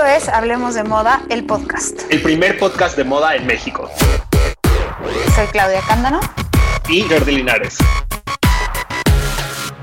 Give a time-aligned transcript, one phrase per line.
[0.00, 2.10] Esto es Hablemos de Moda, el podcast.
[2.10, 3.90] El primer podcast de moda en México.
[5.34, 6.20] Soy Claudia Cándano.
[6.88, 7.76] Y Jordi Linares.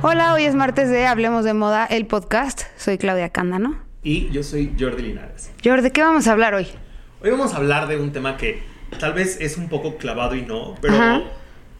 [0.02, 2.64] Hola, hoy es martes de Hablemos de Moda, el podcast.
[2.78, 3.80] Soy Claudia Cándano.
[4.02, 5.52] Y yo soy Jordi Linares.
[5.64, 6.68] Jordi, ¿de qué vamos a hablar hoy?
[7.22, 8.64] Hoy vamos a hablar de un tema que
[9.00, 11.22] tal vez es un poco clavado y no, pero Ajá.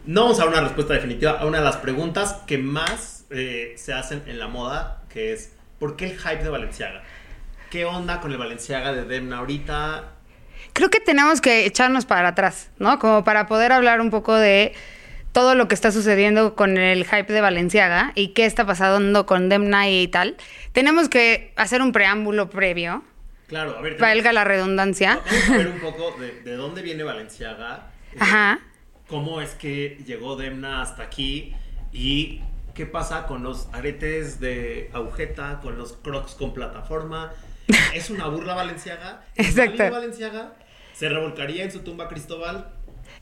[0.06, 3.74] no vamos a dar una respuesta definitiva a una de las preguntas que más eh,
[3.76, 7.02] se hacen en la moda, que es ¿por qué el hype de Valenciaga?
[7.70, 10.04] ¿Qué onda con el Valenciaga de Demna ahorita?
[10.72, 12.98] Creo que tenemos que echarnos para atrás, ¿no?
[12.98, 14.74] Como para poder hablar un poco de
[15.32, 19.48] todo lo que está sucediendo con el hype de Valenciaga y qué está pasando con
[19.48, 20.36] Demna y tal.
[20.72, 23.04] Tenemos que hacer un preámbulo previo,
[23.48, 25.20] Claro, a ver, valga la redundancia.
[25.24, 27.90] vamos a ver un poco de, de dónde viene Valenciaga.
[28.12, 28.58] eh, Ajá.
[29.08, 31.54] cómo es que llegó Demna hasta aquí
[31.92, 32.40] y
[32.74, 37.32] qué pasa con los aretes de agujeta, con los crocs con plataforma.
[37.94, 39.24] ¿Es una burla Valenciaga?
[39.34, 39.90] ¿Es Exacto.
[39.90, 40.54] Valenciaga?
[40.94, 42.72] ¿Se revolcaría en su tumba Cristóbal?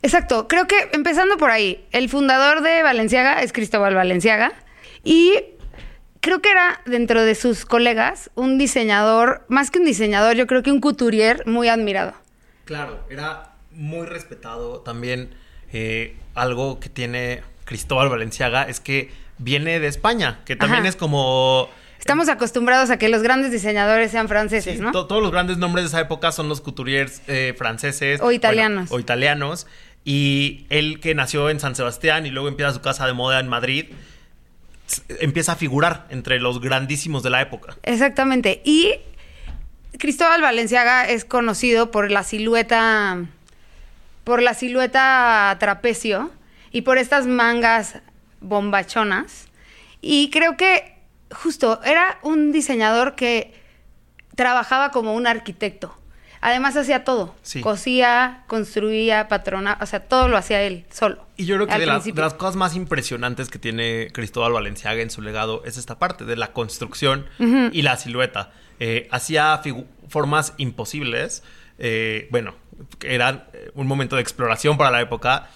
[0.02, 4.52] Exacto, creo que empezando por ahí, el fundador de Valenciaga es Cristóbal Valenciaga
[5.04, 5.34] y
[6.20, 10.62] creo que era dentro de sus colegas un diseñador, más que un diseñador, yo creo
[10.62, 12.14] que un couturier muy admirado.
[12.64, 14.80] Claro, era muy respetado.
[14.80, 15.34] También
[15.72, 20.88] eh, algo que tiene Cristóbal Valenciaga es que viene de España, que también Ajá.
[20.88, 21.68] es como...
[22.06, 24.92] Estamos acostumbrados a que los grandes diseñadores sean franceses, Sí, ¿no?
[24.92, 28.20] to- todos los grandes nombres de esa época son los couturiers eh, franceses.
[28.20, 28.88] O italianos.
[28.90, 29.66] bueno, o italianos.
[30.04, 33.48] Y él que nació en San Sebastián y luego empieza su casa de moda en
[33.48, 33.86] Madrid,
[35.18, 37.74] empieza a figurar entre los grandísimos de la época.
[37.82, 38.62] Exactamente.
[38.64, 38.94] Y
[39.98, 43.18] Cristóbal Valenciaga es conocido por la silueta,
[44.22, 46.30] por la silueta trapecio
[46.70, 47.98] y por estas mangas
[48.40, 49.48] bombachonas.
[50.00, 50.94] Y creo que
[51.36, 53.54] justo era un diseñador que
[54.34, 55.96] trabajaba como un arquitecto.
[56.40, 57.34] Además hacía todo.
[57.42, 57.60] Sí.
[57.60, 61.26] Cosía, construía, patronaba, o sea, todo lo hacía él solo.
[61.36, 65.22] Y yo creo que de, las cosas más impresionantes que tiene Cristóbal Valenciaga en su
[65.22, 67.26] legado es esta parte de la construcción
[67.72, 68.52] y la silueta.
[68.78, 69.60] Eh, hacía
[70.08, 71.42] formas imposibles.
[71.78, 72.54] eh, bueno,
[73.02, 75.48] eran eh, un momento de exploración para la época.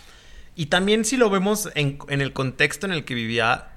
[0.56, 3.69] Y también si lo vemos en, en el contexto en el que vivía,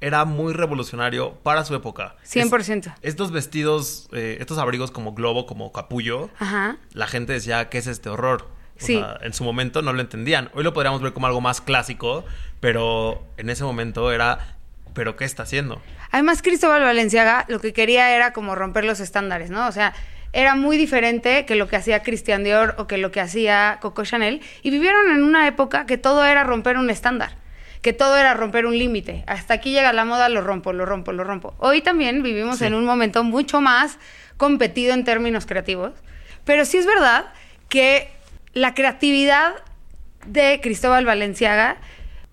[0.00, 2.16] era muy revolucionario para su época.
[2.24, 2.86] 100%.
[3.02, 6.76] Es- estos vestidos, eh, estos abrigos como globo, como capullo, Ajá.
[6.92, 8.42] la gente decía, ¿qué es este horror?
[8.80, 8.94] O Sí.
[8.98, 10.50] sea, en su momento no lo entendían.
[10.54, 12.24] Hoy lo podríamos ver como algo más clásico,
[12.60, 14.56] pero en ese momento era,
[14.94, 15.82] ¿pero qué está haciendo?
[16.12, 19.66] Además, Cristóbal Valenciaga lo que quería era como romper los estándares, ¿no?
[19.66, 19.94] O sea,
[20.32, 24.04] era muy diferente que lo que hacía Christian Dior o que lo que hacía Coco
[24.04, 24.42] Chanel.
[24.62, 27.36] Y vivieron en una época que todo era romper un estándar,
[27.82, 29.24] que todo era romper un límite.
[29.26, 31.54] Hasta aquí llega la moda, lo rompo, lo rompo, lo rompo.
[31.58, 32.64] Hoy también vivimos Sí.
[32.66, 33.98] en un momento mucho más
[34.36, 35.92] competido en términos creativos.
[36.44, 37.26] Pero sí es verdad
[37.68, 38.10] que
[38.52, 39.52] la creatividad
[40.26, 41.76] de Cristóbal Valenciaga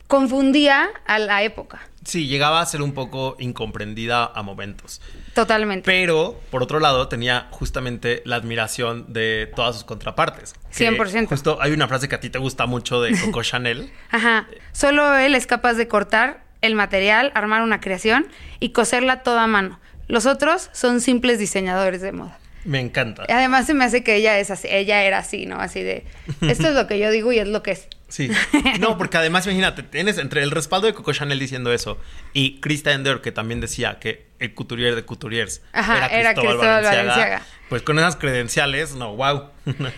[0.07, 1.81] confundía a la época.
[2.03, 5.01] Sí, llegaba a ser un poco incomprendida a momentos.
[5.35, 5.85] Totalmente.
[5.85, 10.55] Pero, por otro lado, tenía justamente la admiración de todas sus contrapartes.
[10.75, 11.27] Que 100%.
[11.27, 13.91] Justo hay una frase que a ti te gusta mucho de Coco Chanel.
[14.11, 14.47] Ajá.
[14.71, 18.27] Solo él es capaz de cortar el material, armar una creación
[18.61, 19.77] y coserla toda a mano.
[20.07, 22.39] Los otros son simples diseñadores de moda.
[22.65, 23.25] Me encanta.
[23.29, 25.59] Además se me hace que ella es así, ella era así, ¿no?
[25.59, 26.03] Así de
[26.41, 27.87] esto es lo que yo digo y es lo que es.
[28.07, 28.29] Sí.
[28.79, 31.99] No, porque además, imagínate, tienes entre el respaldo de Coco Chanel diciendo eso
[32.33, 37.41] y Christian Dior, que también decía que el couturier de couturiers Ajá, era Cristóbal Valenciaga.
[37.69, 39.49] Pues con esas credenciales, no, wow.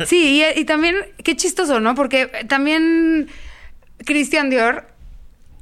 [0.06, 1.95] Sí, y, y también, qué chistoso, ¿no?
[1.95, 3.29] Porque también
[4.06, 4.88] Christian Dior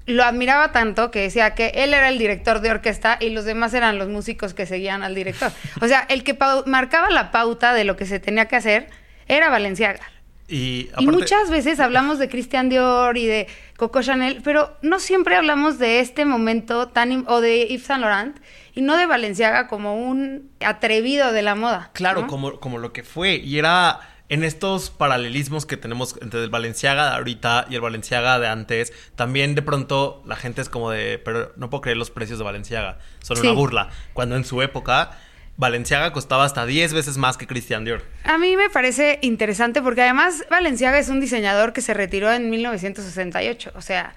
[0.05, 3.73] lo admiraba tanto que decía que él era el director de orquesta y los demás
[3.73, 5.51] eran los músicos que seguían al director.
[5.81, 8.89] O sea, el que marcaba la pauta de lo que se tenía que hacer
[9.27, 10.01] era Valenciaga.
[10.47, 15.79] Y, muchas veces hablamos de Christian Dior y de Coco Chanel, pero no siempre hablamos
[15.79, 18.37] de este momento tan o de Yves Saint Laurent
[18.75, 21.89] y no de Valenciaga como un atrevido de la moda.
[21.93, 22.27] Claro, ¿no?
[22.27, 23.37] como, como lo que fue.
[23.37, 23.99] Y era
[24.29, 28.91] en estos paralelismos que tenemos entre el Valenciaga de ahorita y el Valenciaga de antes,
[29.15, 32.45] también de pronto la gente es como de, pero no puedo creer los precios de
[32.45, 33.43] Valenciaga, son Sí.
[33.43, 33.89] una burla.
[34.13, 35.11] Cuando en su época,
[35.57, 38.03] Valenciaga costaba hasta 10 veces más que Christian Dior.
[38.23, 42.49] A mí me parece interesante porque además Valenciaga es un diseñador que se retiró en
[42.49, 44.15] 1968, o sea,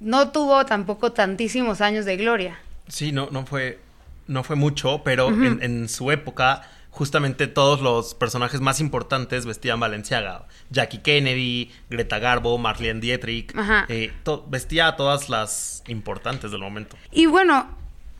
[0.00, 2.58] no tuvo tampoco tantísimos años de gloria.
[2.88, 3.78] Sí, no, no fue,
[4.26, 9.80] no fue mucho, pero en, en su época, justamente todos los personajes más importantes vestían
[9.80, 10.46] Valenciaga.
[10.70, 13.52] Jackie Kennedy, Greta Garbo, Marlene Dietrich.
[13.56, 13.86] Ajá.
[13.88, 14.12] eh,
[14.46, 16.96] vestía a todas las importantes del momento.
[17.10, 17.66] Y bueno,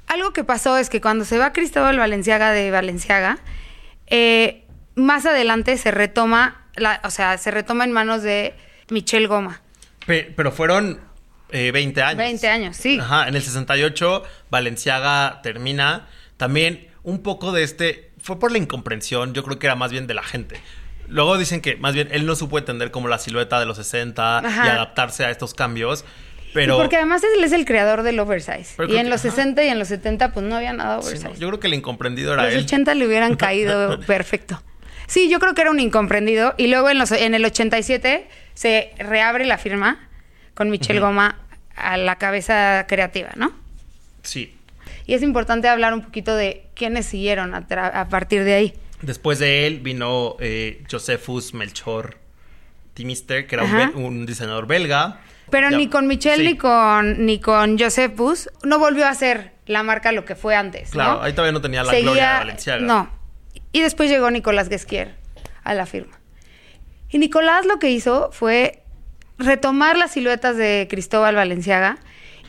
[0.09, 3.39] algo que pasó es que cuando se va Cristóbal Valenciaga de Valenciaga,
[4.07, 4.65] eh,
[4.95, 8.55] más adelante se retoma, la, o sea, se retoma en manos de
[8.91, 9.61] Michelle Goma.
[10.07, 11.01] Pe- pero fueron
[11.51, 12.17] eh, 20 años.
[12.19, 12.99] 20 años, sí.
[12.99, 16.09] Ajá, en el 68 Valenciaga termina.
[16.39, 20.07] También un poco de este, fue por la incomprensión, yo creo que era más bien
[20.07, 20.61] de la gente.
[21.09, 24.43] Luego dicen que más bien él no supo entender como la silueta de los 60
[24.45, 26.05] y adaptarse a estos cambios.
[26.55, 28.75] Pero Y porque además él es el creador del oversize.
[28.77, 29.35] Pero y en que- los ajá.
[29.37, 31.29] 60 y en los 70 pues no había nada Sí, oversize.
[31.31, 32.61] no, yo creo que el incomprendido era los él.
[32.65, 34.63] 80 le hubieran caído perfecto.
[35.07, 36.55] Sí, yo creo que era un incomprendido.
[36.59, 40.09] Y luego en, los, en el 87 se reabre la firma
[40.55, 41.39] con Michelle Goma
[41.75, 43.53] a la cabeza creativa, ¿no?
[44.23, 44.55] Sí.
[45.07, 48.75] Y es importante hablar un poquito de quiénes siguieron a, partir de ahí.
[49.01, 52.19] Después de él vino eh, Josephus Melchor
[52.95, 53.65] Timister, que era
[53.95, 55.21] un, diseñador belga.
[55.51, 59.15] Pero Ya- ni con Michelle sí, ni con ni con Joseph Bus no volvió a
[59.15, 60.91] ser la marca lo que fue antes.
[60.91, 60.93] ¿no?
[60.93, 62.81] Claro, ahí todavía no tenía la gloria de Valenciaga.
[62.81, 63.11] No.
[63.73, 65.15] Y después llegó Nicolás Guesquier
[65.65, 66.19] a la firma.
[67.11, 68.83] Y Nicolás lo que hizo fue
[69.39, 71.99] retomar las siluetas de Cristóbal Valenciaga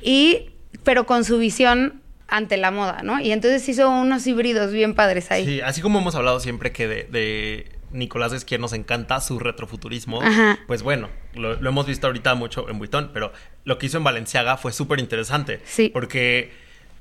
[0.02, 0.52] y
[0.84, 3.20] pero con su visión ante la moda, ¿no?
[3.20, 5.46] Y entonces hizo unos híbridos bien padres ahí.
[5.46, 10.22] Sí, así como hemos hablado siempre que de, de Nicolás Esquier nos encanta su retrofuturismo,
[10.22, 10.58] Ajá.
[10.68, 13.32] pues bueno, lo, lo hemos visto ahorita mucho en Vuitton, pero
[13.66, 15.62] lo que hizo en Valenciaga fue súper interesante.
[15.66, 15.90] Sí.
[15.94, 16.52] Porque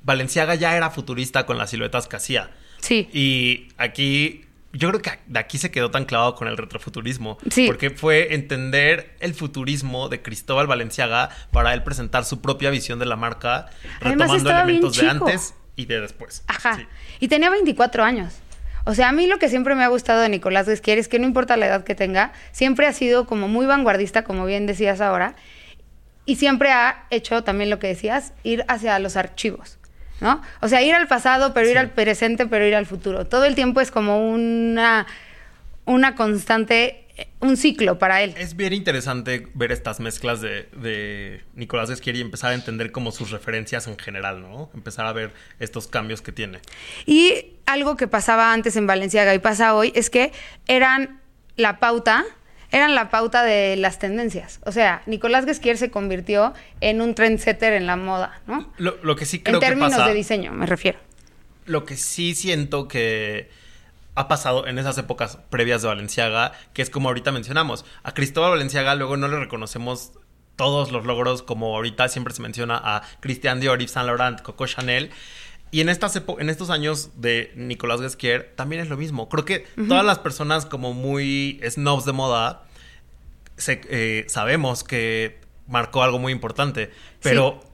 [0.02, 2.50] Valenciaga ya era futurista con las siluetas que hacía.
[2.80, 3.08] Sí.
[3.12, 7.38] Y aquí, yo creo que de aquí se quedó tan clavado con el retrofuturismo.
[7.50, 7.66] Sí.
[7.66, 13.06] Porque fue entender el futurismo de Cristóbal Valenciaga para él presentar su propia visión de
[13.06, 13.66] la marca,
[14.00, 16.44] Además, retomando elementos de antes y de después.
[16.46, 16.76] Ajá.
[16.76, 16.86] Sí.
[17.20, 18.34] Y tenía 24 años.
[18.84, 21.18] O sea, a mí lo que siempre me ha gustado de Nicolás Guesquier es que
[21.18, 25.00] no importa la edad que tenga, siempre ha sido como muy vanguardista, como bien decías
[25.00, 25.36] ahora,
[26.24, 29.78] y siempre ha hecho también lo que decías, ir hacia los archivos,
[30.22, 30.40] ¿no?
[30.60, 33.26] O sea, ir al pasado, pero ir al presente, pero ir al futuro.
[33.26, 35.06] Todo el tiempo es como una,
[35.84, 38.32] una constante, eh, un ciclo para él.
[38.38, 43.10] Es bien interesante ver estas mezclas de, de Nicolás Esquier y empezar a entender como
[43.10, 44.70] sus referencias en general, ¿no?
[44.74, 46.60] Empezar a ver estos cambios que tiene.
[47.04, 50.32] Y algo que pasaba antes en Valenciaga y pasa hoy es que
[50.68, 51.20] eran
[51.56, 52.24] la pauta,
[52.72, 54.58] eran la pauta de las tendencias.
[54.64, 58.72] O sea, Nicolás Guesquier se convirtió en un trendsetter en la moda, ¿no?
[58.78, 60.08] Lo, lo que sí creo En que términos pasa...
[60.08, 60.98] de diseño, me refiero.
[61.66, 63.50] Lo que sí siento que
[64.14, 68.50] ha pasado en esas épocas previas de Valenciaga, que es como ahorita mencionamos, a Cristóbal
[68.50, 70.12] Valenciaga luego no le reconocemos
[70.56, 74.66] todos los logros como ahorita siempre se menciona a Christian Dior, Yves Saint Laurent, Coco
[74.66, 75.10] Chanel.
[75.72, 79.28] Y en, estas en estos años de Nicolás Guesquier también es lo mismo.
[79.28, 82.62] Creo que todas las personas como muy snobs de moda
[83.56, 86.90] se- eh, sabemos que marcó algo muy importante,
[87.22, 87.64] pero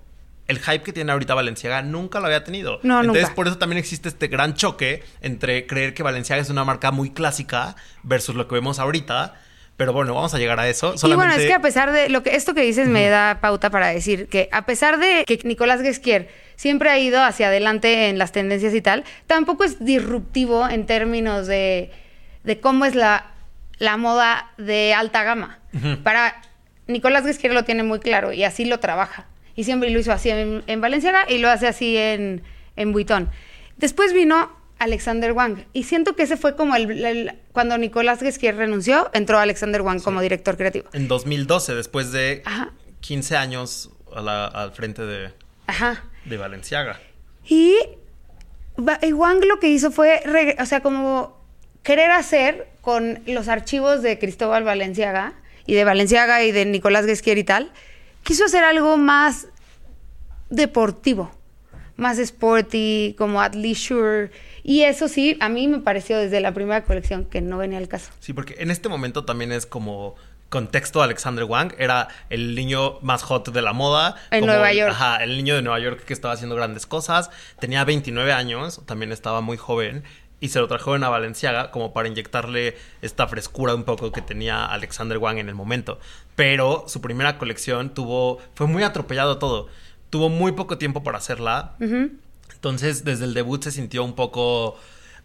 [0.47, 2.79] el hype que tiene ahorita Valenciaga nunca lo había tenido.
[2.83, 3.35] No, Entonces, nunca.
[3.35, 7.11] por eso también existe este gran choque entre creer que Valenciaga es una marca muy
[7.11, 9.35] clásica versus lo que vemos ahorita.
[9.79, 10.89] Pero bueno, vamos a llegar a eso.
[10.89, 13.39] Y bueno, Solamente- es que a pesar de lo que esto que dices me da
[13.41, 18.09] pauta para decir que a pesar de que Nicolás Guesquier siempre ha ido hacia adelante
[18.09, 21.91] en las tendencias y tal, tampoco es disruptivo en términos de,
[22.43, 23.27] de cómo es la,
[23.79, 25.61] la moda de alta gama.
[26.03, 26.43] Para
[26.89, 29.27] Nicolás Guesquier lo tiene muy claro y así lo trabaja.
[29.55, 32.43] Y siempre lo hizo así en, en Valenciaga y lo hace así en,
[32.75, 33.31] en Vuitton.
[33.77, 35.65] Después vino Alexander Wang.
[35.73, 40.01] Y siento que ese fue como el, el- cuando Nicolás Guesquier renunció, entró Alexander Wang
[40.01, 40.89] como director creativo.
[40.93, 42.73] en 2012, después de Ajá.
[43.01, 45.33] 15 años a la- al frente de,
[45.67, 46.05] Ajá.
[46.25, 47.01] de Valenciaga.
[47.49, 47.77] Y,
[49.13, 51.37] Wang lo que hizo fue, re- o sea, como
[51.83, 55.33] querer hacer con los archivos de Cristóbal Valenciaga
[55.67, 57.73] y de Valenciaga y de Nicolás Guesquier y tal,
[58.23, 59.49] quiso hacer algo más
[60.51, 61.31] deportivo,
[61.97, 64.31] más sporty, como at leisure.
[64.63, 67.89] Y eso sí, a mí me pareció desde la primera colección que no venía al
[67.89, 68.11] caso.
[68.21, 70.15] Sí, porque en este momento también es como
[70.49, 71.75] contexto Alexander Wang.
[71.79, 74.93] Era el niño más hot de la moda En como Nueva York.
[74.93, 77.31] ajá, el niño de Nueva York que estaba haciendo grandes cosas.
[77.61, 80.05] Tenía 29 años también estaba muy joven
[80.41, 84.65] y se lo trajeron a Valenciaga como para inyectarle esta frescura un poco que tenía
[84.65, 85.99] Alexander Wang en el momento.
[86.37, 89.67] Pero su primera colección tuvo fue muy atropellado todo.
[90.11, 91.75] Tuvo muy poco tiempo para hacerla
[92.55, 94.77] entonces desde el debut se sintió un poco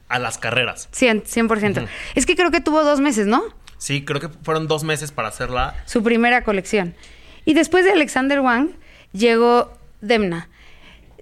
[0.09, 1.87] a las carreras 100, 100%.
[2.15, 3.43] Es que creo que tuvo dos meses, ¿no?
[3.77, 5.75] Sí, creo que fueron dos meses para hacerla.
[5.85, 6.95] su primera colección.
[7.45, 8.69] Y después de Alexander Wang
[9.11, 10.49] llegó Demna.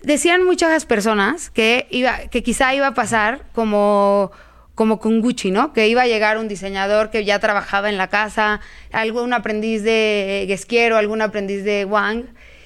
[0.04, 4.32] Decían muchas personas que iba, que quizá iba a pasar como,
[4.76, 5.74] como con Gucci, ¿no?
[5.74, 10.46] Que iba a llegar un diseñador que ya trabajaba en la casa, algún aprendiz de
[10.48, 12.26] Guesquiero, algún aprendiz de Wang,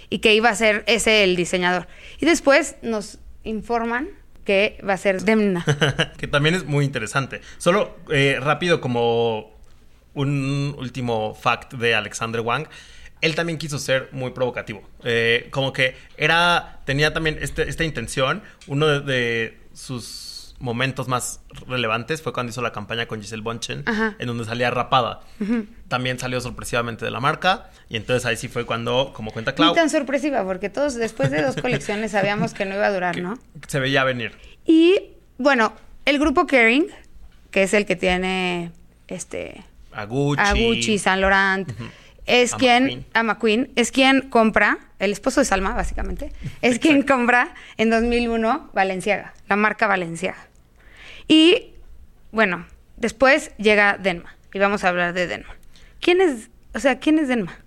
[0.09, 1.87] y que iba a ser ese el diseñador.
[2.19, 4.09] Y después nos informan
[4.43, 5.65] que va a ser Demna.
[6.17, 7.41] que también es muy interesante.
[7.57, 9.55] Solo eh, rápido como
[10.13, 12.67] un último fact de Alexander Wang.
[13.21, 14.83] Él también quiso ser muy provocativo.
[15.03, 16.81] Eh, como que era.
[16.85, 18.43] tenía también este- esta intención.
[18.67, 23.83] Uno de, de sus momentos más relevantes fue cuando hizo la campaña con Giselle Bonchen,
[23.85, 24.15] Ajá.
[24.17, 25.21] en donde salía rapada.
[25.87, 27.69] También salió sorpresivamente de la marca.
[27.87, 31.43] Y entonces ahí sí fue cuando, como cuenta Clau, tan sorpresiva, porque todos después de
[31.43, 33.37] dos colecciones sabíamos que no iba a durar, ¿no?
[33.67, 34.31] se veía venir.
[34.65, 35.73] Y bueno,
[36.05, 36.87] el grupo Kering,
[37.51, 38.71] que es el que tiene
[39.07, 40.41] este A Gucci.
[40.43, 41.69] a Gucci, Saint Laurent,
[42.25, 43.05] es A quien, McQueen.
[43.13, 46.31] a McQueen, es quien compra, el esposo de Salma, básicamente,
[46.63, 50.47] es quien compra en 2001 Valenciaga, la marca Valenciaga.
[51.27, 51.73] Y
[52.31, 52.65] bueno,
[52.97, 55.55] después llega Denma, y vamos a hablar de Denma.
[56.01, 57.57] ¿Quién es, o sea, quién es Denma?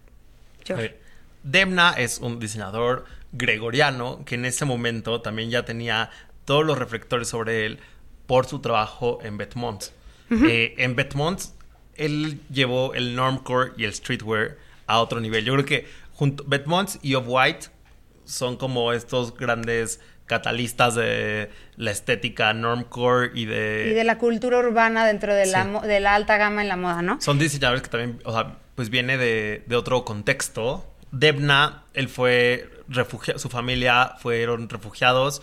[0.64, 0.96] George.
[1.42, 6.10] Demna es un diseñador gregoriano que en ese momento también ya tenía
[6.44, 7.78] todos los reflectores sobre él
[8.26, 9.84] por su trabajo en Betmont.
[10.30, 11.40] Eh, en Betmont,
[11.94, 15.44] él llevó el normcore y el streetwear a otro nivel.
[15.44, 17.68] Yo creo que junto Betmont y Off-White
[18.26, 23.88] son como estos grandes catalistas de la estética normcore y de...
[23.90, 25.88] Y de la cultura urbana dentro de la, Sí.
[25.88, 27.20] de la alta gama en la moda, ¿no?
[27.20, 30.84] Son diseñadores que también, o sea, pues viene de, de otro contexto.
[31.10, 35.42] Debna, él fue refugiado, su familia fueron refugiados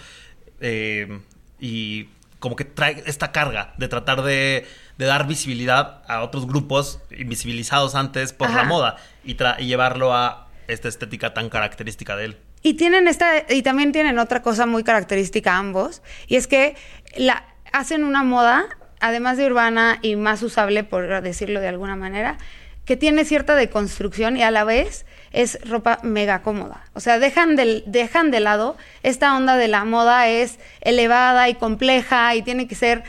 [0.62, 1.20] eh,
[1.60, 4.66] y como que trae esta carga de tratar de,
[4.98, 10.14] de dar visibilidad a otros grupos invisibilizados antes por la moda y, tra- y llevarlo
[10.14, 12.38] a esta estética tan característica de él.
[12.66, 16.76] Y tienen esta, y también tienen otra cosa muy característica ambos, y es que
[17.16, 18.66] la, hacen una moda,
[19.00, 22.40] además de urbana y más usable, por decirlo de alguna manera,
[22.84, 26.86] que tiene cierta deconstrucción y a la vez es ropa mega cómoda.
[26.94, 31.54] O sea, dejan, del, dejan de lado esta onda de la moda es elevada y
[31.54, 33.04] compleja y tiene que ser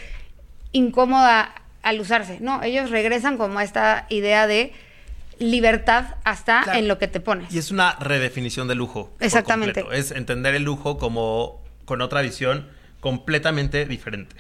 [0.72, 2.40] incómoda al usarse.
[2.40, 4.74] No, ellos regresan como a esta idea de
[5.38, 6.78] libertad hasta Claro.
[6.78, 7.52] en lo que te pones.
[7.54, 9.10] Y es una redefinición de lujo.
[9.10, 9.80] por Exactamente.
[9.82, 10.00] completo.
[10.00, 12.68] Es entender el lujo como con otra visión
[13.00, 14.36] completamente diferente.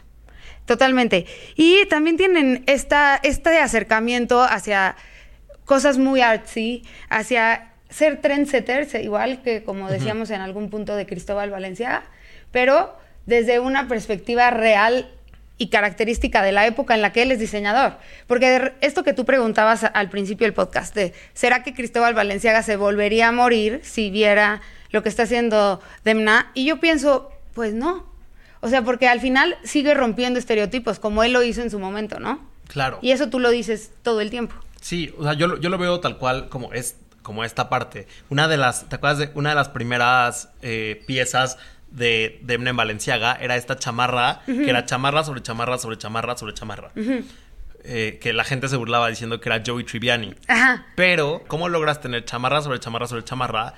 [0.64, 1.26] Totalmente.
[1.54, 4.96] Y también tienen esta, este acercamiento hacia
[5.64, 11.50] cosas muy artsy, hacia ser trendsetters, igual que como decíamos en algún punto de Cristóbal
[11.50, 12.02] Valenciaga,
[12.50, 15.08] pero desde una perspectiva real
[15.58, 17.96] y característica de la época en la que él es diseñador.
[18.26, 22.76] Porque esto que tú preguntabas al principio del podcast, de ¿será que Cristóbal Valenciaga se
[22.76, 24.60] volvería a morir si viera
[24.90, 26.50] lo que está haciendo Demna?
[26.54, 28.06] Y yo pienso, pues no.
[28.60, 32.18] O sea, porque al final sigue rompiendo estereotipos, como él lo hizo en su momento,
[32.20, 32.40] ¿no?
[32.68, 32.98] Claro.
[33.00, 34.56] Y eso tú lo dices todo el tiempo.
[34.80, 38.06] Sí, o sea, yo, lo- yo lo veo tal cual como es como esta parte.
[38.28, 41.58] Una de las, ¿te acuerdas de una de las primeras eh, piezas
[41.90, 43.36] de Demna en Valenciaga?
[43.40, 46.92] Era esta chamarra, que era chamarra sobre chamarra sobre chamarra sobre chamarra.
[47.88, 50.34] Eh, que la gente se burlaba diciendo que era Joey Triviani.
[50.48, 50.86] Ajá.
[50.96, 53.74] Pero, ¿cómo logras tener chamarra sobre chamarra sobre chamarra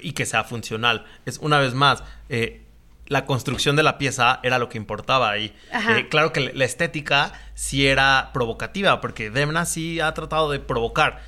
[0.00, 1.04] y que sea funcional?
[1.26, 2.62] Es una vez más, eh,
[3.06, 5.52] la construcción de la pieza era lo que importaba ahí.
[5.72, 5.98] Ajá.
[5.98, 11.20] Eh, claro que la estética sí era provocativa, porque Demna sí ha tratado de provocar.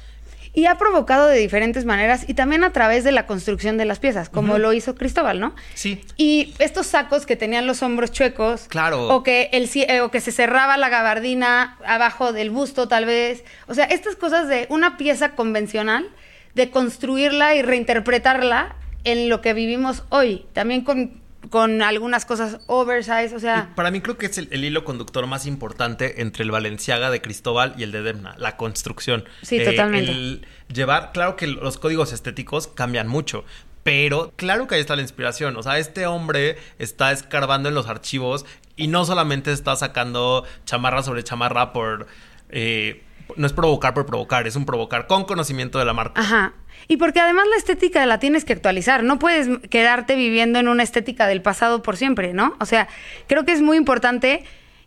[0.54, 4.00] Y ha provocado de diferentes maneras y también a través de la construcción de las
[4.00, 5.54] piezas, como lo hizo Cristóbal, ¿no?
[5.72, 6.04] Sí.
[6.18, 8.66] Y estos sacos que tenían los hombros chuecos.
[8.68, 9.08] Claro.
[9.08, 13.44] O que, el, eh, o que se cerraba la gabardina abajo del busto, tal vez.
[13.66, 16.10] O sea, estas cosas de una pieza convencional,
[16.54, 20.44] de construirla y reinterpretarla en lo que vivimos hoy.
[20.52, 21.21] También con,
[21.52, 23.68] con algunas cosas oversize, o sea.
[23.70, 27.10] Y para mí creo que es el, el hilo conductor más importante entre el Valenciaga
[27.10, 29.20] de Cristóbal y el de Demna, la construcción.
[29.20, 30.10] Eh, Sí, totalmente.
[30.10, 33.44] El llevar, claro que los códigos estéticos cambian mucho.
[33.82, 35.54] Pero claro que ahí está la inspiración.
[35.58, 41.02] O sea, este hombre está escarbando en los archivos y no solamente está sacando chamarra
[41.02, 42.06] sobre chamarra por...
[42.48, 43.02] eh,
[43.36, 46.20] no es provocar por provocar, es un provocar con conocimiento de la marca.
[46.20, 46.54] Ajá.
[46.88, 50.82] Y porque además la estética la tienes que actualizar, no puedes quedarte viviendo en una
[50.82, 52.56] estética del pasado por siempre, ¿no?
[52.60, 52.88] O sea,
[53.28, 54.44] creo que es muy importante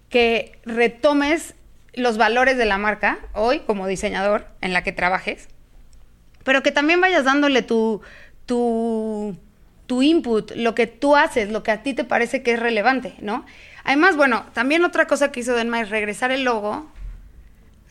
[0.10, 1.56] que retomes
[1.94, 5.48] los valores de la marca hoy como diseñador en la que trabajes,
[6.44, 8.02] pero que también vayas dándole tu,
[8.46, 9.38] tu,
[9.88, 13.16] tu input, lo que tú haces, lo que a ti te parece que es relevante,
[13.20, 13.46] ¿no?
[13.84, 16.92] Además, bueno, también otra cosa que hizo Denma es regresar el logo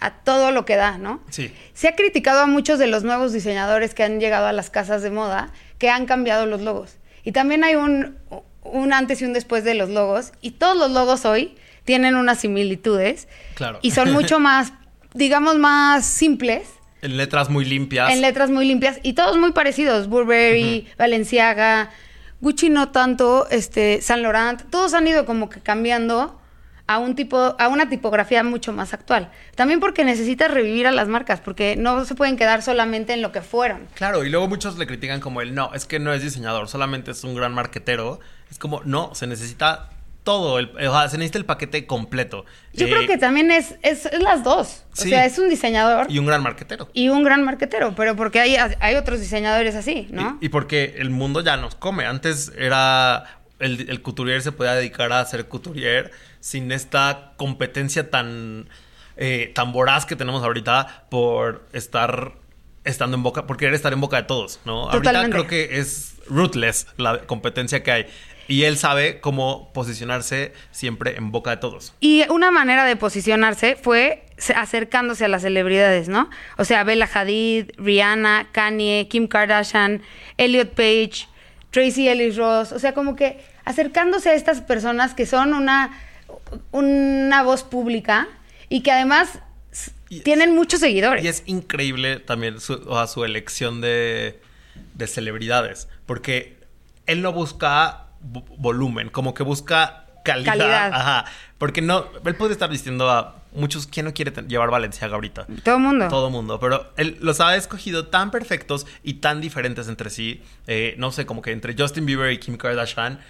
[0.04, 1.20] a todo lo que da, ¿no?
[1.30, 1.52] Sí.
[1.72, 5.02] Se ha criticado a muchos de los nuevos diseñadores que han llegado a las casas
[5.02, 6.96] de moda que han cambiado los logos.
[7.24, 8.18] Y también hay un,
[8.62, 10.32] un antes y un después de los logos.
[10.42, 13.28] Y todos los logos hoy tienen unas similitudes.
[13.54, 13.78] Claro.
[13.82, 14.74] Y son mucho más,
[15.14, 16.68] digamos, más simples,
[17.00, 18.12] En letras muy limpias.
[18.12, 20.08] en letras muy limpias y todos muy parecidos.
[20.08, 21.90] Burberry, Valenciaga,
[22.40, 26.38] Gucci no tanto, este, Saint Laurent, todos han ido como que cambiando
[26.86, 29.30] a un tipo, a una tipografía mucho más actual.
[29.54, 33.32] También porque necesitas revivir a las marcas, porque no se pueden quedar solamente en lo
[33.32, 33.86] que fueron.
[33.94, 37.10] Claro, y luego muchos le critican como el no, es que no es diseñador, solamente
[37.12, 38.20] es un gran marquetero.
[38.50, 39.90] Es como, no, se necesita
[40.24, 42.44] todo, el, o sea, se necesita el paquete completo.
[42.72, 44.84] Yo Eh, creo que también es, es, es las dos.
[44.94, 45.08] Sí.
[45.08, 46.88] O sea, es un diseñador Y un gran marquetero.
[46.94, 50.38] y un gran marquetero, pero porque hay, hay otros diseñadores así, ¿no?
[50.40, 52.04] Y, y porque el mundo ya nos come.
[52.06, 53.38] Antes era.
[53.64, 58.68] El, el couturier se podía dedicar a ser couturier sin esta competencia tan.
[59.16, 62.32] eh, tan voraz que tenemos ahorita por estar
[62.84, 64.86] estando en boca, por querer estar en boca de todos, ¿no?
[64.90, 65.08] Totalmente.
[65.18, 68.06] Ahorita creo que es ruthless la competencia que hay.
[68.46, 71.94] Y él sabe cómo posicionarse siempre en boca de todos.
[72.00, 76.28] Y una manera de posicionarse fue se- acercándose a las celebridades, ¿no?
[76.58, 80.02] O sea, Bella Hadid, Rihanna, Kanye, Kim Kardashian,
[80.36, 81.26] Elliot Page,
[81.70, 85.90] Tracy Ellis Ross, o sea, como que acercándose a estas personas que son una,
[86.72, 88.28] una voz pública
[88.68, 89.38] y que además
[89.72, 89.92] es-
[90.22, 91.24] tienen muchos seguidores.
[91.24, 94.40] Y es increíble también su, o sea, su elección de,
[94.94, 95.88] de celebridades.
[96.06, 96.58] Porque
[97.06, 100.52] él no busca vo- volumen, como que busca calidad.
[100.56, 100.92] Calidad.
[100.92, 101.24] Ajá.
[101.58, 105.46] Porque no, él puede estar diciendo a muchos, ¿quién no quiere llevar Valenciaga ahorita?
[105.62, 106.08] Todo el mundo.
[106.08, 110.42] Todo mundo, pero él los ha escogido tan perfectos y tan diferentes entre sí.
[110.66, 113.20] eh, no sé, como que entre Justin Bieber y Kim Kardashian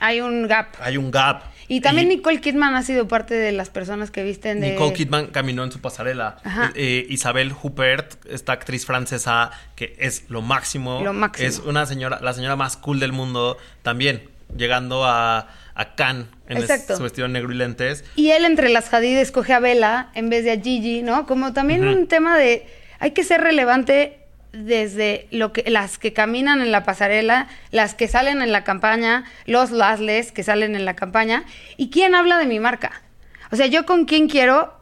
[0.00, 0.74] Hay un gap.
[0.80, 1.42] hay un gap.
[1.66, 4.72] Y también Nicole Kidman ha sido parte de las personas que visten de...
[4.72, 6.36] Nicole Kidman caminó en su pasarela.
[6.44, 6.72] Ajá.
[6.74, 11.00] Eh, Isabel Huppert, esta actriz francesa que es lo máximo.
[11.02, 11.48] Lo máximo.
[11.48, 16.58] Es una señora, la señora más cool del mundo también, llegando a, a Cannes en
[16.58, 16.96] Exacto.
[16.96, 18.04] su vestido negro y lentes.
[18.14, 21.26] Y él entre las Hadid escoge a Bella en vez de a Gigi, ¿no?
[21.26, 22.66] Como también un tema de
[22.98, 24.18] hay que ser relevante
[24.54, 29.24] desde lo que las que caminan en la pasarela, las que salen en la campaña,
[29.46, 31.44] los lasles que salen en la campaña
[31.76, 33.02] y quién habla de mi marca.
[33.50, 34.72] O sea, yo con quién quiero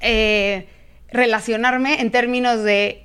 [0.00, 0.68] eh,
[1.10, 3.04] relacionarme en términos de,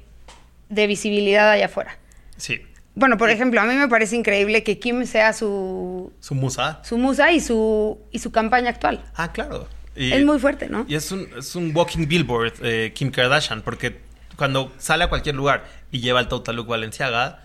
[0.70, 1.98] de visibilidad allá afuera.
[2.38, 2.62] Sí,
[2.96, 6.80] Bueno, por ejemplo, a mí me parece increíble que Kim sea su, su musa.
[6.84, 9.04] su musa y su, y su campaña actual.
[9.16, 9.68] Ah, claro.
[9.96, 10.86] Y- Es muy fuerte, ¿no?
[10.88, 14.00] Y es un, es un walking billboard, eh, Kim Kardashian, porque
[14.36, 17.44] cuando sale a cualquier lugar y lleva el Total Look Valenciaga,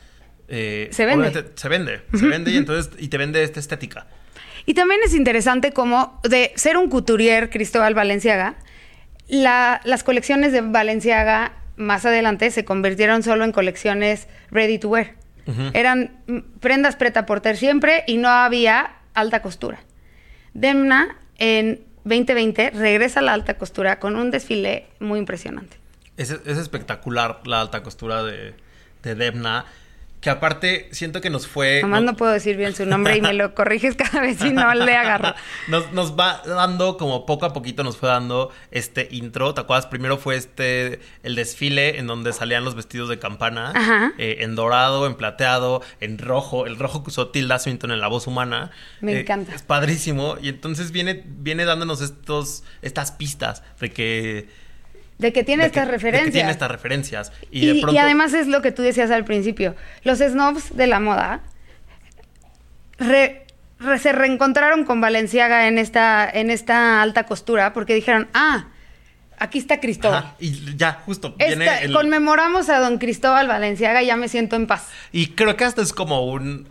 [0.49, 1.45] eh, Se vende.
[1.57, 4.07] Se vende, se vende y entonces y te vende esta estética.
[4.67, 8.57] Y también es interesante como de ser un couturier Cristóbal Valenciaga,
[9.29, 15.15] la- las colecciones de Valenciaga más adelante se convirtieron solo en colecciones ready to wear.
[15.73, 16.13] Eran
[16.61, 19.79] prendas preta porter siempre y no había alta costura.
[20.53, 25.77] Demna en 2020 regresa a la alta costura con un desfile muy impresionante.
[26.19, 28.55] Es, es espectacular la alta costura de,
[29.03, 29.65] de Debna.
[30.21, 31.81] Que aparte siento que nos fue.
[31.87, 34.75] No- no puedo decir bien su nombre y me lo corriges cada vez y no
[34.75, 35.33] le agarro.
[35.69, 39.55] nos, nos va dando, como poco a poquito nos fue dando este intro.
[39.55, 39.87] ¿Te acuerdas?
[39.87, 43.71] Primero fue este el desfile en donde salían los vestidos de campana.
[43.77, 44.13] Ajá.
[44.19, 46.67] eh, en dorado, en plateado, en rojo.
[46.67, 48.73] El rojo que usó Tilda Swinton en la voz humana.
[49.01, 49.55] Me Eh, encanta.
[49.55, 50.35] Es padrísimo.
[50.43, 54.68] Y entonces viene, viene dándonos estos, estas pistas de que.
[55.19, 56.33] De que tiene de que- estas de que referencias.
[56.33, 57.33] tiene estas referencias.
[57.51, 58.01] Y, Y, de y pronto.
[58.01, 59.75] además es lo que tú decías al principio.
[60.05, 61.41] Los snobs de la moda
[62.99, 63.47] re-
[63.81, 68.67] re- se reencontraron con Valenciaga en esta, en esta alta costura porque dijeron, ah,
[69.39, 70.19] aquí está Cristóbal.
[70.25, 71.35] Ajá, y ya, justo.
[71.39, 74.89] Esta- viene el- Conmemoramos a don Cristóbal Valenciaga y ya me siento en paz.
[75.13, 76.69] Y creo que hasta es como un.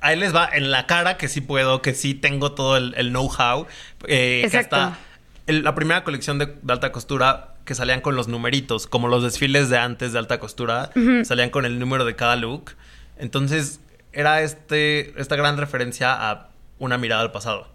[0.00, 3.08] Ahí les va en la cara que sí puedo, que sí tengo todo el, el
[3.10, 3.66] know-how.
[4.08, 4.76] eh, que Exacto.
[4.76, 4.98] hasta
[5.46, 9.22] el- la primera colección de, de alta costura que salían con los numeritos, como los
[9.22, 10.90] desfiles de antes de alta costura,
[11.24, 12.76] salían con el número de cada look.
[13.18, 13.80] Entonces,
[14.12, 16.48] era este, esta gran referencia a
[16.78, 17.68] una mirada al pasado.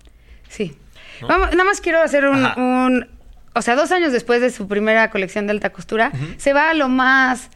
[0.49, 0.75] Sí.
[1.21, 1.27] ¿No?
[1.27, 3.07] Vamos, nada más quiero hacer un,
[3.53, 6.73] O sea, dos años después de su primera colección de alta costura, se va a
[6.73, 7.49] lo más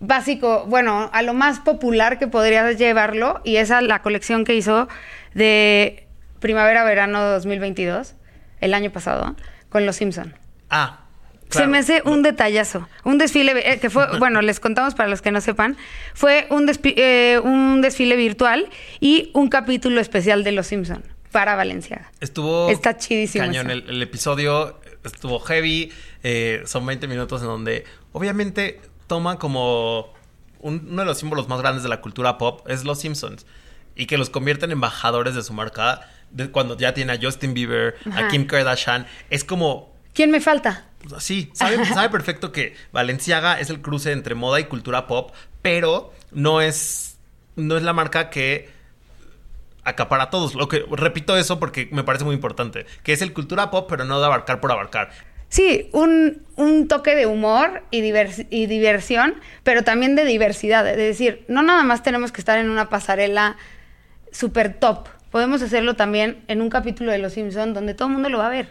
[0.00, 4.88] básico, bueno, a lo más popular que podría llevarlo, y esa la colección que hizo
[5.34, 6.08] de
[6.40, 8.14] primavera-verano 2022,
[8.60, 9.36] el año pasado,
[9.68, 10.34] con Los Simpson.
[10.70, 11.01] Ah,
[11.58, 12.88] Se me hace un detallazo.
[13.04, 15.76] Un desfile eh, que fue, bueno, les contamos para los que no sepan,
[16.14, 18.68] fue un, eh, un desfile virtual
[19.00, 22.10] y un capítulo especial de Los Simpson para Valenciaga.
[22.20, 22.68] Estuvo.
[22.70, 23.70] Está chidísimo Cañón.
[23.70, 25.90] El, el episodio estuvo heavy.
[26.22, 30.12] eh, son 20 minutos en donde, obviamente, toma como
[30.60, 33.46] un- uno de los símbolos más grandes de la cultura pop es los Simpsons.
[33.96, 36.08] Y que los convierte en embajadores de su marca.
[36.30, 38.28] de cuando ya tiene a Justin Bieber, a.
[38.28, 39.06] Kim Kardashian.
[39.28, 39.92] Es como.
[40.14, 40.86] ¿Quién me falta?
[41.08, 45.32] Pues, Sí, sabe, sabe perfecto que Valenciaga es el cruce entre moda y cultura pop,
[45.62, 47.18] pero no es,
[47.56, 48.68] no es la marca que
[49.84, 50.54] acapara a todos.
[50.54, 54.04] Lo que repito eso porque me parece muy importante, que es el cultura pop, pero
[54.04, 55.10] no de abarcar por abarcar.
[55.48, 59.34] Sí, un, un toque de humor y, divers- y diversión,
[59.64, 60.88] pero también de diversidad.
[60.88, 63.56] Es decir, no nada más tenemos que estar en una pasarela
[64.30, 65.08] super top.
[65.30, 68.46] Podemos hacerlo también en un capítulo de Los Simpson donde todo el mundo lo va
[68.46, 68.68] a ver.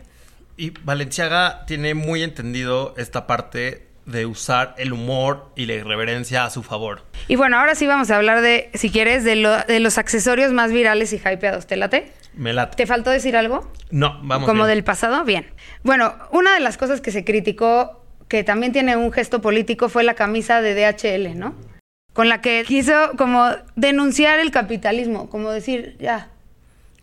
[0.62, 6.52] Y Valenciaga tiene muy entendido esta parte de usar el humor y la irreverencia a
[6.52, 7.04] su favor.
[7.28, 10.52] Y bueno, ahora sí vamos a hablar de, si quieres, de, lo- de los accesorios
[10.52, 11.66] más virales y hypeados.
[11.66, 12.12] ¿Te late?
[12.36, 12.76] Me late.
[12.78, 13.72] ¿Te faltó decir algo?
[13.90, 14.48] No, vamos.
[14.48, 14.76] Como bien.
[14.76, 15.48] del pasado, bien.
[15.82, 20.04] Bueno, una de las cosas que se criticó, que también tiene un gesto político, fue
[20.04, 21.56] la camisa de DHL, ¿no?
[22.14, 26.30] Con la que quiso como denunciar el capitalismo, como decir, ya.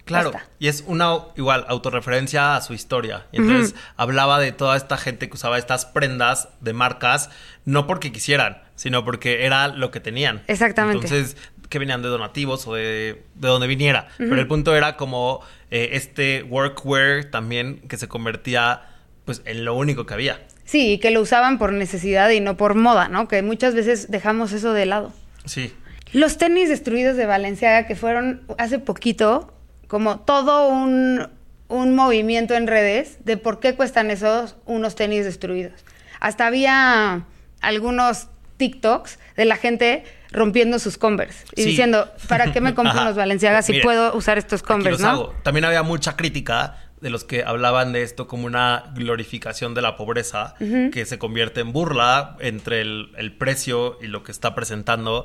[0.08, 0.48] Claro, Basta.
[0.58, 3.26] y es una igual autorreferencia a su historia.
[3.30, 7.30] Y entonces hablaba de toda esta gente que usaba estas prendas de marcas,
[7.64, 10.42] no porque quisieran, sino porque era lo que tenían.
[10.46, 11.06] Exactamente.
[11.06, 11.36] Entonces,
[11.68, 14.08] que venían de donativos o de, de donde viniera.
[14.16, 15.40] Pero el punto era como
[15.70, 18.82] eh, este workwear también que se convertía
[19.24, 20.40] pues en lo único que había.
[20.64, 23.28] Sí, y que lo usaban por necesidad y no por moda, ¿no?
[23.28, 25.12] Que muchas veces dejamos eso de lado.
[25.44, 25.74] Sí.
[26.12, 29.52] Los tenis destruidos de Valenciaga, que fueron hace poquito,
[29.88, 31.28] como todo un,
[31.68, 35.84] un movimiento en redes de por qué cuestan esos unos tenis destruidos.
[36.20, 37.24] Hasta había
[37.60, 41.68] algunos TikToks de la gente rompiendo sus Converse y Sí.
[41.70, 45.08] diciendo, ¿para qué me compro unos Valenciaga si puedo usar estos Converse, no?
[45.08, 45.34] hago.
[45.42, 49.96] También había mucha crítica de los que hablaban de esto como una glorificación de la
[49.96, 55.24] pobreza que se convierte en burla entre el, el precio y lo que está presentando.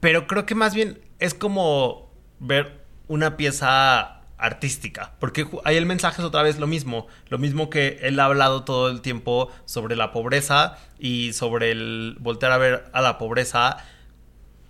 [0.00, 6.20] Pero creo que más bien es como ver una pieza artística, porque ahí el mensaje
[6.20, 9.96] es otra vez lo mismo, lo mismo que él ha hablado todo el tiempo sobre
[9.96, 13.78] la pobreza y sobre el voltear a ver a la pobreza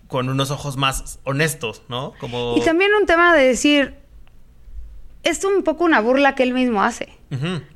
[0.07, 2.13] con unos ojos más honestos, ¿no?
[2.21, 3.95] Como Y también un tema de decir,
[5.25, 7.09] es un poco una burla que él mismo hace.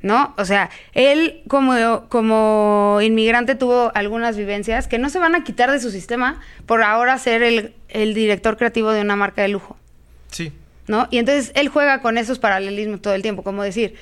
[0.01, 0.33] ¿no?
[0.37, 5.71] O sea, él como, como inmigrante tuvo algunas vivencias que no se van a quitar
[5.71, 9.77] de su sistema por ahora ser el, el director creativo de una marca de lujo,
[10.31, 10.53] Sí.
[10.89, 11.07] ¿no?
[11.11, 13.95] Y entonces él juega con esos paralelismos todo el tiempo, como decir,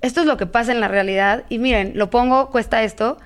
[0.00, 3.16] esto es lo que pasa en la realidad y miren, lo pongo, cuesta esto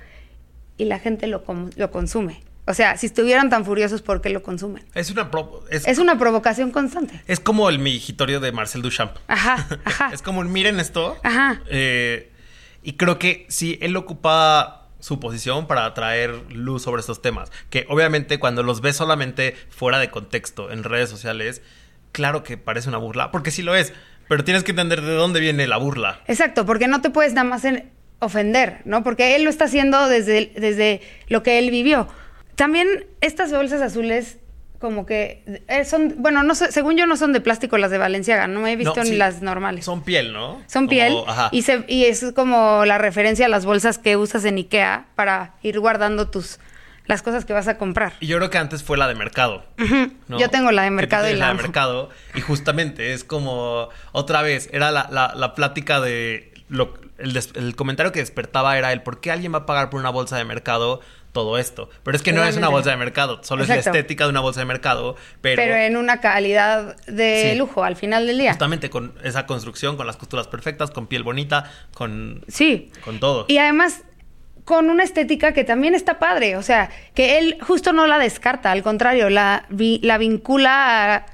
[0.77, 1.43] y la gente lo,
[1.75, 2.43] lo consume.
[2.67, 4.83] O sea, si estuvieran tan furiosos, ¿por qué lo consumen?
[4.93, 5.31] Es una
[5.71, 7.21] es, Es una provocación constante.
[7.25, 9.13] es como el migitorio de Marcel Duchamp.
[9.27, 10.09] Ajá, ajá.
[10.13, 11.17] es como miren esto.
[11.23, 11.61] Ajá.
[11.69, 12.31] Eh,
[12.83, 17.51] y creo que sí, él ocupa su posición para traer luz sobre estos temas.
[17.69, 21.61] Que obviamente cuando los ves solamente fuera de contexto en redes sociales,
[22.17, 23.93] claro que parece una burla, porque sí lo es.
[24.27, 26.19] Pero tienes que entender de dónde viene la burla.
[26.27, 29.03] Exacto, porque no te puedes nada más en- ofender, ¿no?
[29.03, 32.07] Porque él lo está haciendo desde, desde lo que él vivió.
[32.55, 32.87] También
[33.21, 34.39] estas bolsas azules,
[34.79, 37.99] como que eh, son, bueno, no sé, según yo no son de plástico las de
[37.99, 39.85] Valenciaga, no me he visto No, ni las normales.
[39.85, 40.61] Son piel, ¿no?
[40.67, 41.49] Son Como- piel ajá.
[41.51, 45.53] y, se, y es como la referencia a las bolsas que usas en Ikea para
[45.61, 46.59] ir guardando tus
[47.07, 48.13] las cosas que vas a comprar.
[48.19, 49.63] Y yo creo que antes fue la de mercado.
[50.27, 50.37] ¿no?
[50.39, 52.09] Yo tengo la de mercado y tienes la de mercado.
[52.35, 57.51] Y justamente es como otra vez, era la, la- la plática de lo, el, des-
[57.55, 60.37] el comentario que despertaba era el por qué alguien va a pagar por una bolsa
[60.37, 60.99] de mercado
[61.31, 61.89] todo esto.
[62.03, 64.39] Pero es que no es una bolsa de mercado, solo es la estética de una
[64.39, 65.15] bolsa de mercado.
[65.41, 67.57] Pero, Pero, en una calidad de Sí.
[67.59, 68.51] lujo al final del día.
[68.51, 72.91] justamente con esa construcción, con las costuras perfectas, con piel bonita, con, Sí.
[73.05, 73.45] con todo.
[73.49, 74.01] Y además
[74.67, 78.69] con una estética que también está padre, o sea, que él justo no la descarta,
[78.73, 81.25] al contrario, la, vi- la vincula a,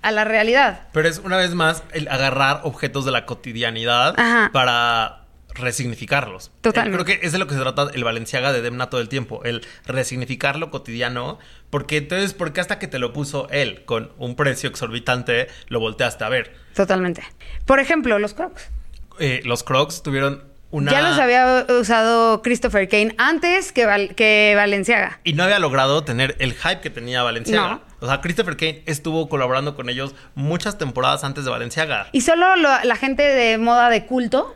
[0.00, 0.80] a la realidad.
[0.92, 4.48] Pero es una vez más el agarrar objetos de la cotidianidad Ajá.
[4.54, 6.50] para resignificarlos.
[6.62, 6.94] Totalmente.
[6.98, 9.10] Eh, Creo que es de lo que se trata el Valenciaga de Demna todo el
[9.10, 11.38] tiempo, el resignificar lo cotidiano,
[11.68, 15.78] porque entonces, ¿por qué hasta que te lo puso él con un precio exorbitante lo
[15.80, 16.54] volteaste a ver?
[16.74, 17.22] Totalmente.
[17.66, 18.70] Por ejemplo, los Crocs.
[19.18, 20.90] Eh, los Crocs tuvieron una...
[20.92, 25.20] Ya los había usado Christopher Kane antes que, Val- que Valenciaga.
[25.24, 27.68] Y no había logrado tener el hype que tenía Valenciaga.
[27.68, 27.82] No.
[28.00, 32.08] O sea, Christopher Kane estuvo colaborando con ellos muchas temporadas antes de Valenciaga.
[32.12, 34.54] Y solo lo- la gente de moda de culto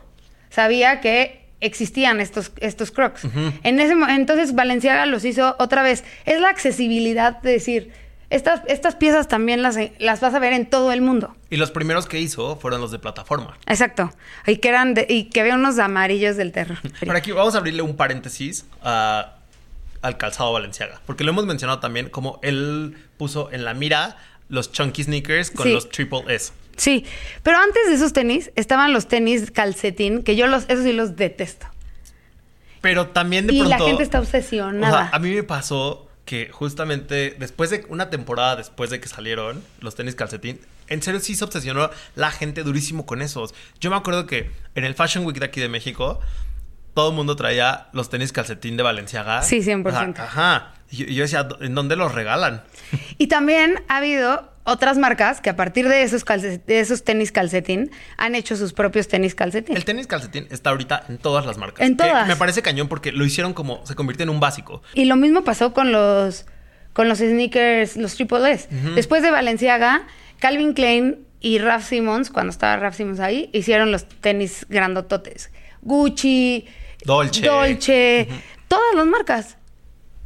[0.49, 3.21] sabía que existían estos, estos Crocs.
[3.63, 6.03] en ese, entonces Valenciaga los hizo otra vez.
[6.25, 7.93] Es la accesibilidad de decir,
[8.31, 11.35] estas, estas piezas también las, las vas a ver en todo el mundo.
[11.51, 13.57] Y los primeros que hizo fueron los de plataforma.
[13.67, 14.11] Exacto.
[14.47, 16.77] Y que eran de- y que había unos amarillos del terror.
[17.05, 19.35] Por aquí vamos a abrirle un paréntesis a-
[20.01, 20.99] al calzado Valenciaga.
[21.05, 24.17] Porque lo hemos mencionado también como él puso en la mira
[24.49, 25.73] los chunky sneakers con Sí.
[25.73, 26.51] los triple S.
[26.77, 27.05] Sí,
[27.43, 31.15] pero antes de esos tenis estaban los tenis calcetín, que yo los, esos sí los
[31.17, 31.67] detesto.
[32.81, 33.77] Pero también de Y pronto...
[33.77, 35.09] la gente está o obsesionada.
[35.09, 39.63] sea, a mí me pasó que justamente después de una temporada después de que salieron
[39.79, 43.53] los tenis calcetín, en serio sí se obsesionó la gente durísimo con esos.
[43.79, 46.19] Yo me acuerdo que en el Fashion Week de aquí de México,
[46.93, 49.41] todo el mundo traía los tenis calcetín de Valenciaga.
[49.41, 49.87] Sí, 100%.
[49.89, 50.23] Ajá.
[50.23, 50.73] ajá.
[50.89, 52.63] Y yo, y yo decía, ¿en dónde los regalan?
[53.17, 57.91] Y también ha habido otras marcas que a partir de esos, de esos tenis calcetín
[58.17, 59.75] han hecho sus propios tenis calcetín.
[59.75, 61.85] El tenis calcetín está ahorita en todas las marcas.
[61.85, 62.27] En todas.
[62.27, 64.81] me parece cañón porque lo hicieron como, se convirtió en un básico.
[64.93, 66.45] Y lo mismo pasó con los
[66.93, 68.67] con los sneakers, los triple S.
[68.95, 70.03] Después de Valenciaga,
[70.39, 75.51] Calvin Klein y Raf Simons, cuando estaba Raf Simons ahí, hicieron los tenis grandototes.
[75.81, 76.65] Gucci,
[77.05, 77.41] Dolce.
[77.41, 78.27] Dolce,
[78.67, 79.57] todas las marcas.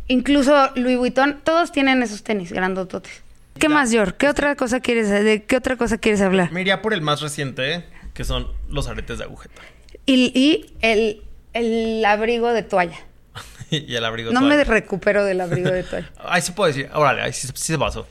[0.07, 3.24] Incluso Louis Vuitton, todos tienen esos tenis grandototes.
[3.59, 4.15] ¿Qué más, George?
[4.17, 6.51] ¿Qué otra cosa quieres de qué otra cosa quieres hablar?
[6.51, 9.61] Me iría por el más reciente, que son los aretes de agujeta.
[10.05, 11.21] Y, y el,
[11.53, 12.97] el abrigo de toalla.
[13.71, 14.57] y el abrigo No suave.
[14.57, 16.11] me recupero del abrigo de toalla.
[16.25, 18.07] Ahí sí puedo decir, órale, ahí sí, sí se pasó.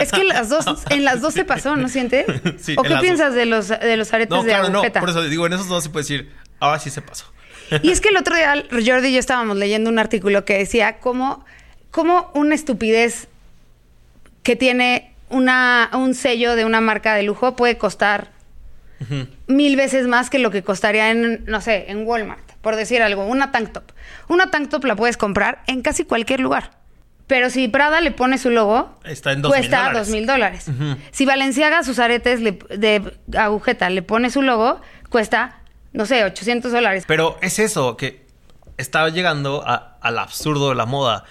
[0.00, 2.26] Es que las dos, en las dos se pasó, ¿no sientes?
[2.60, 4.78] Sí, ¿O en qué piensas de los, de los aretes No, de claro, no.
[4.78, 5.00] agujeta?
[5.00, 6.30] Por eso digo, en esos dos se puede decir,
[6.60, 7.26] ahora sí se pasó.
[7.82, 10.98] Y es que el otro día Jordi y yo estábamos leyendo un artículo que decía
[10.98, 11.44] cómo,
[11.92, 13.28] cómo una estupidez
[14.50, 18.32] que tiene una, un sello de una marca de lujo puede costar
[19.46, 23.24] mil veces más que lo que costaría en, no sé, en Walmart, por decir algo,
[23.24, 23.84] una tank top.
[24.26, 26.72] Una tank top la puedes comprar en casi cualquier lugar.
[27.28, 30.66] Pero si Prada le pone su logo, Está en cuesta dos mil dólares.
[31.12, 33.00] Si Valenciaga sus aretes le- de
[33.38, 35.60] agujeta le pone su logo, cuesta,
[35.92, 37.04] no sé, 800 dólares.
[37.06, 38.26] Pero es eso, que
[38.78, 41.22] está llegando a- al absurdo de la moda.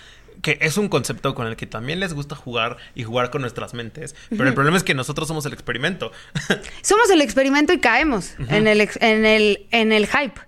[0.41, 3.73] Que es un concepto con el que también les gusta jugar y jugar con nuestras
[3.73, 4.15] mentes.
[4.29, 6.11] Pero el problema es que nosotros somos el experimento.
[6.81, 10.39] Somos el experimento y caemos en, el, en, el, en el hype.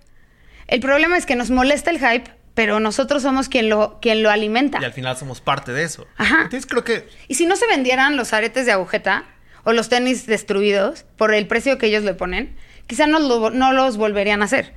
[0.68, 4.30] El problema es que nos molesta el hype, pero nosotros somos quien lo, quien lo
[4.30, 4.78] alimenta.
[4.80, 6.06] y al final somos parte de eso.
[6.16, 6.36] Ajá.
[6.44, 9.24] Entonces creo que Y si no se vendieran los aretes de agujeta
[9.64, 13.72] o los tenis destruidos por el precio que ellos le ponen, quizá no, lo- no
[13.72, 14.72] los volverían a hacer,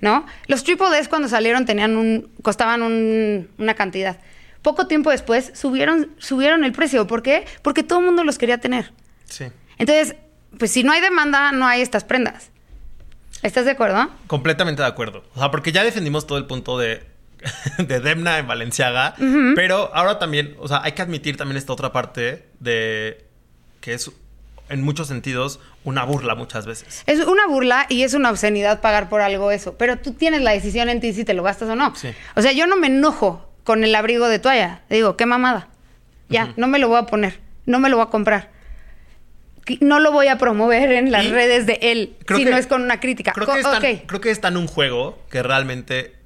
[0.00, 0.26] ¿no?
[0.48, 4.18] Los Triple S cuando salieron tenían un, costaban un- una cantidad.
[4.62, 7.06] Poco tiempo después subieron, subieron el precio.
[7.06, 7.46] ¿Por qué?
[7.62, 8.92] Porque todo el mundo los quería tener.
[9.26, 9.46] sí.
[9.78, 10.16] Entonces,
[10.58, 12.50] pues si no hay demanda, no hay estas prendas.
[13.42, 14.10] ¿Estás de acuerdo?
[14.26, 15.22] Completamente de acuerdo.
[15.34, 17.06] O sea, porque ya defendimos todo el punto de,
[17.78, 19.14] de Demna en Valenciaga.
[19.54, 23.24] Pero ahora también, o sea, hay que admitir también esta otra parte de
[23.80, 24.10] que es
[24.68, 27.04] en muchos sentidos una burla muchas veces.
[27.06, 29.76] Es una burla y es una obscenidad pagar por algo eso.
[29.78, 31.94] Pero tú tienes la decisión en ti si te lo gastas o no.
[31.94, 32.08] Sí.
[32.34, 34.80] O sea, yo no me enojo con el abrigo de toalla.
[34.88, 35.68] Digo, qué mamada.
[36.30, 37.38] Ya, no me lo voy a poner.
[37.66, 38.50] No me lo voy a comprar.
[39.80, 42.80] No lo voy a promover en las Y redes de él, si no es con
[42.80, 43.32] una crítica.
[43.32, 46.16] Creo Co- que, creo que es tan un juego que realmente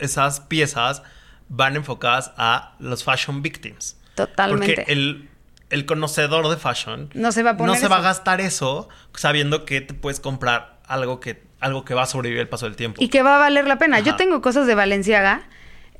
[0.00, 1.02] esas piezas
[1.50, 3.98] van enfocadas a los fashion victims.
[4.14, 4.74] Totalmente.
[4.76, 5.28] Porque el,
[5.68, 8.88] el conocedor de fashion No se va a poner no se va a gastar eso
[9.14, 12.76] sabiendo que te puedes comprar algo que, algo que va a sobrevivir el paso del
[12.76, 13.02] tiempo.
[13.04, 14.00] Y que va a valer la pena.
[14.00, 15.42] Yo tengo cosas de Valenciaga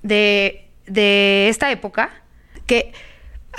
[0.02, 2.10] de, de esta época
[2.66, 2.92] que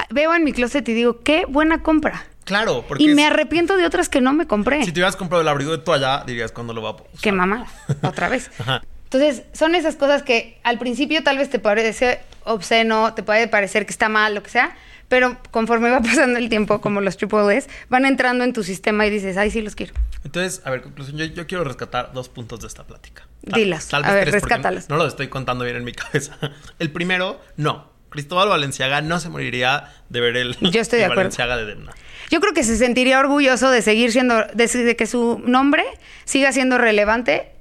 [0.10, 2.26] veo en mi closet y digo, qué buena compra.
[2.46, 4.84] Claro, porque Y es- me arrepiento de otras que no me compré.
[4.86, 7.08] si te hubieras comprado el abrigo de toalla, dirías cuándo lo va a usar.
[7.22, 7.68] Qué mamada,
[8.04, 8.50] otra vez.
[8.60, 8.82] Ajá.
[9.06, 13.86] Entonces, son esas cosas que al principio tal vez te parece obsceno, te puede parecer
[13.86, 14.76] que está mal, lo que sea,
[15.08, 19.06] pero conforme va pasando el tiempo, como los triple S, van entrando en tu sistema
[19.06, 19.94] y dices, ay, sí los quiero.
[20.28, 23.26] Entonces, a ver, conclusión, yo, yo quiero rescatar dos puntos de esta plática.
[23.44, 23.94] Dilas.
[23.94, 24.90] A ver, porque rescátalos.
[24.90, 26.38] No los estoy contando bien en mi cabeza.
[26.80, 27.90] El primero, no.
[28.10, 31.30] Cristóbal Valenciaga no se moriría de ver el, Yo estoy de el acuerdo.
[31.30, 31.94] Valenciaga de Demna.
[32.30, 35.86] Yo creo que se sentiría orgulloso de seguir siendo, de, de que su nombre
[36.26, 37.54] siga siendo relevante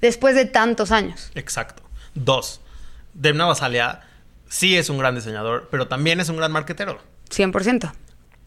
[0.00, 1.30] después de tantos años.
[1.36, 1.84] Exacto.
[2.16, 2.60] Dos.
[3.14, 4.00] Demna Basalia
[4.48, 7.00] sí es un gran diseñador, pero también es un gran marquetero.
[7.30, 7.92] 100%.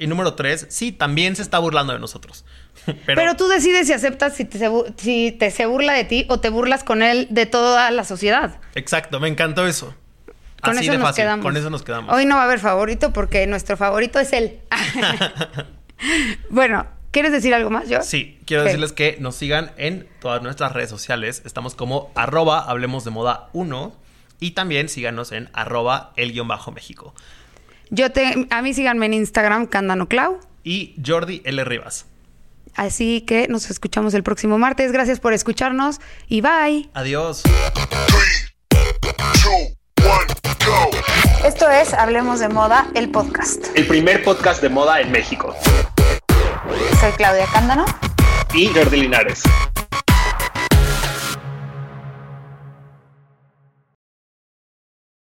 [0.01, 2.43] Y número tres, sí, también se está burlando de nosotros.
[2.85, 6.25] Pero, Pero, tú decides si aceptas si te, se, si te se burla de ti
[6.27, 8.57] o te burlas con él de toda la sociedad.
[8.73, 9.93] Exacto, me encantó eso.
[10.59, 11.43] Con Así eso de nos fácil, quedamos.
[11.43, 12.15] Con eso nos quedamos.
[12.15, 14.59] Hoy no va a haber favorito porque nuestro favorito es él.
[16.49, 18.01] bueno, ¿quieres decir algo más, yo?
[18.01, 21.43] Sí, quiero decirles que nos sigan en todas nuestras redes sociales.
[21.45, 23.95] Estamos como arroba hablemos de moda 1
[24.39, 27.13] y también síganos en arroba el guion bajo México.
[27.93, 30.39] Yo te, a mí síganme en Instagram, Candanoclau.
[30.63, 31.61] Y Jordi L.
[31.65, 32.05] Rivas.
[32.73, 34.93] Así que nos escuchamos el próximo martes.
[34.93, 35.99] Gracias por escucharnos
[36.29, 36.89] y bye.
[36.93, 37.43] Adiós.
[41.45, 43.65] Esto es Hablemos de Moda, el podcast.
[43.75, 45.53] El primer podcast de moda en México.
[47.01, 47.85] Soy Claudia Cándano.
[48.53, 49.43] Y Jordi Linares.